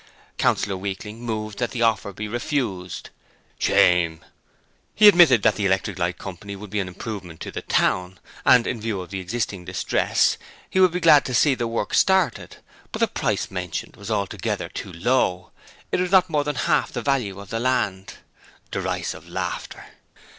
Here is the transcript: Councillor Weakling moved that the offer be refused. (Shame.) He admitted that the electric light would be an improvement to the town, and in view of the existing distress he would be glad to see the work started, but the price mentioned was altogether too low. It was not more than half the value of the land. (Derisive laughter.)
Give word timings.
Councillor 0.39 0.77
Weakling 0.77 1.21
moved 1.21 1.59
that 1.59 1.69
the 1.69 1.83
offer 1.83 2.11
be 2.11 2.27
refused. 2.27 3.11
(Shame.) 3.59 4.25
He 4.95 5.07
admitted 5.07 5.43
that 5.43 5.53
the 5.57 5.67
electric 5.67 5.99
light 5.99 6.15
would 6.25 6.69
be 6.71 6.79
an 6.79 6.87
improvement 6.87 7.39
to 7.41 7.51
the 7.51 7.61
town, 7.61 8.19
and 8.43 8.65
in 8.65 8.81
view 8.81 8.99
of 8.99 9.11
the 9.11 9.19
existing 9.19 9.63
distress 9.65 10.39
he 10.67 10.79
would 10.79 10.89
be 10.89 10.99
glad 10.99 11.23
to 11.25 11.35
see 11.35 11.53
the 11.53 11.67
work 11.67 11.93
started, 11.93 12.55
but 12.91 12.99
the 12.99 13.07
price 13.07 13.51
mentioned 13.51 13.95
was 13.95 14.09
altogether 14.09 14.69
too 14.69 14.91
low. 14.91 15.51
It 15.91 15.99
was 15.99 16.09
not 16.09 16.31
more 16.31 16.43
than 16.45 16.55
half 16.55 16.91
the 16.91 17.03
value 17.03 17.39
of 17.39 17.51
the 17.51 17.59
land. 17.59 18.13
(Derisive 18.71 19.29
laughter.) 19.29 19.85